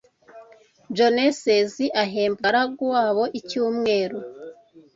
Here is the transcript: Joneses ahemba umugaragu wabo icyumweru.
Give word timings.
Joneses 0.95 1.73
ahemba 2.03 2.29
umugaragu 2.39 2.83
wabo 2.93 3.23
icyumweru. 3.39 4.17